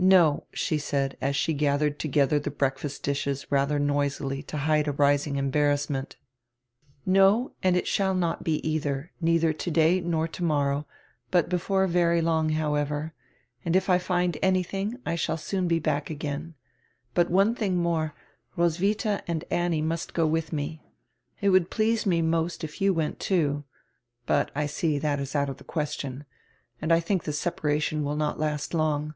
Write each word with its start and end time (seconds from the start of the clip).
"No," 0.00 0.44
she 0.52 0.76
said, 0.76 1.16
as 1.20 1.36
she 1.36 1.52
gathered 1.52 2.00
together 2.00 2.40
the 2.40 2.50
breakfast 2.50 3.04
dishes 3.04 3.46
rather 3.48 3.78
noisily 3.78 4.42
to 4.42 4.56
hide 4.56 4.88
a 4.88 4.92
rising 4.92 5.36
embarrassment, 5.36 6.16
"no, 7.06 7.52
and 7.62 7.76
it 7.76 7.86
shall 7.86 8.12
not 8.12 8.42
be 8.42 8.54
either, 8.68 9.12
neither 9.20 9.52
today 9.52 10.00
nor 10.00 10.26
tomorrow^, 10.26 10.84
but 11.30 11.48
before 11.48 11.86
very 11.86 12.20
long, 12.20 12.48
however. 12.48 13.14
And 13.64 13.76
if 13.76 13.88
I 13.88 13.98
find 13.98 14.36
anything 14.42 14.96
I 15.06 15.14
shall 15.14 15.36
soon 15.36 15.68
be 15.68 15.78
back 15.78 16.10
again. 16.10 16.56
But 17.14 17.30
one 17.30 17.54
tiring 17.54 17.76
nrore, 17.80 18.14
Roswitha 18.56 19.22
and 19.28 19.44
Annie 19.48 19.80
nrust 19.80 20.12
go 20.12 20.26
with 20.26 20.50
nre. 20.50 20.80
It 21.40 21.50
would 21.50 21.70
please 21.70 22.02
nre 22.04 22.20
nrost 22.20 22.64
if 22.64 22.80
you 22.80 22.92
went 22.92 23.20
too. 23.20 23.62
But, 24.26 24.50
I 24.56 24.66
see, 24.66 24.98
that 24.98 25.20
is 25.20 25.36
out 25.36 25.48
of 25.48 25.58
tire 25.58 25.66
question. 25.66 26.24
And 26.82 26.92
I 26.92 26.98
think 26.98 27.22
tire 27.22 27.32
separation 27.32 28.02
will 28.02 28.16
not 28.16 28.40
last 28.40 28.74
long. 28.74 29.14